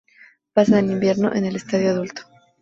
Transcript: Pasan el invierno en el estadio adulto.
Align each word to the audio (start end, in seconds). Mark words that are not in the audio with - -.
Pasan 0.53 0.85
el 0.85 0.93
invierno 0.93 1.31
en 1.31 1.45
el 1.45 1.55
estadio 1.55 1.91
adulto. 1.91 2.23